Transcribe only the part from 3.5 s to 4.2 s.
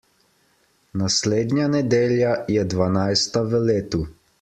v letu.